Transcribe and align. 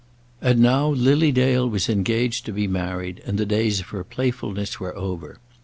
And 0.41 0.59
now 0.61 0.87
Lily 0.87 1.31
Dale 1.31 1.69
was 1.69 1.87
engaged 1.87 2.43
to 2.47 2.51
be 2.51 2.65
married, 2.65 3.21
and 3.23 3.37
the 3.37 3.45
days 3.45 3.79
of 3.81 3.89
her 3.89 4.03
playfulness 4.03 4.79
were 4.79 4.97
over. 4.97 5.37